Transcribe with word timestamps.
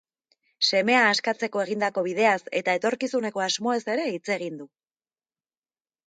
Semea 0.67 1.01
askatzeko 1.07 1.59
egindako 1.63 2.03
bideaz 2.07 2.37
eta 2.59 2.75
etorkizuneko 2.79 3.43
asmoez 3.47 3.81
ere 3.97 4.07
hitz 4.13 4.33
egin 4.37 4.57
du. 4.63 4.67